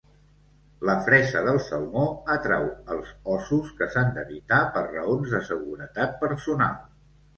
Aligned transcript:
La 0.89 0.93
fresa 1.09 1.43
del 1.47 1.59
salmó 1.65 2.05
atrau 2.35 2.65
els 2.95 3.11
óssos 3.35 3.69
que 3.83 3.89
s'han 3.97 4.09
d'evitar 4.17 4.63
per 4.79 4.83
raons 4.89 5.35
de 5.37 5.43
seguretat 5.51 6.17
personal. 6.27 6.83